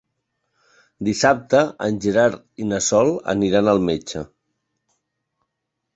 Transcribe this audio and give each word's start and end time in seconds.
Dissabte 1.09 1.59
en 1.89 2.01
Gerard 2.07 2.65
i 2.65 2.69
na 2.71 2.81
Sol 2.89 3.13
aniran 3.37 3.73
al 3.75 3.85
metge. 3.93 4.25